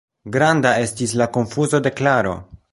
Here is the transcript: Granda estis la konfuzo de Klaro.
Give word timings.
Granda 0.35 0.71
estis 0.85 1.13
la 1.23 1.29
konfuzo 1.37 1.83
de 1.89 1.95
Klaro. 2.01 2.37